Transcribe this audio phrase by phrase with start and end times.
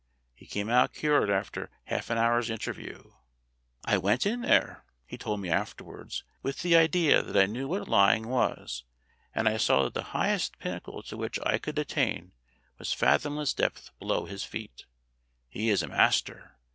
[0.33, 3.11] He came out cured after half an hour's interview.
[3.85, 7.87] "I went in there," he told me afterwards, "with the idea that I knew what
[7.87, 8.83] lying was,
[9.35, 12.31] and I saw that the highest pinnacle to which I could attain
[12.79, 14.85] was fathomless depth below his feet
[15.47, 16.57] He is a master.